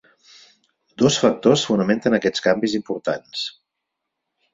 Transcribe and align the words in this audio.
Dos 1.01 1.17
factors 1.25 1.65
fonamenten 1.71 2.17
aquests 2.19 2.45
canvis 2.47 2.73
importants. 2.79 3.45